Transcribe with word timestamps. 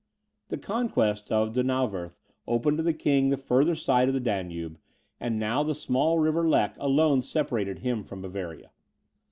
The 0.49 0.57
conquest 0.57 1.31
of 1.31 1.53
Donauwerth 1.53 2.21
opened 2.47 2.77
to 2.77 2.83
the 2.83 2.91
king 2.91 3.29
the 3.29 3.37
further 3.37 3.75
side 3.75 4.07
of 4.07 4.15
the 4.15 4.19
Danube, 4.19 4.79
and 5.19 5.37
now 5.37 5.61
the 5.61 5.75
small 5.75 6.17
river 6.17 6.49
Lech 6.49 6.75
alone 6.79 7.21
separated 7.21 7.77
him 7.77 8.01
from 8.03 8.23
Bavaria. 8.23 8.71